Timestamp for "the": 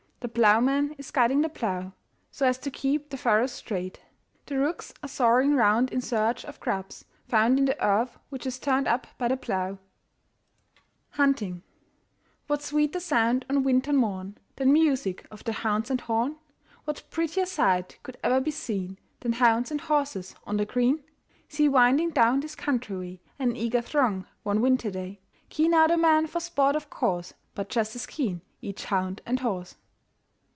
0.21-0.27, 1.41-1.49, 3.09-3.17, 4.45-4.55, 7.65-7.83, 9.29-9.35, 15.43-15.53, 20.57-20.65, 25.87-25.97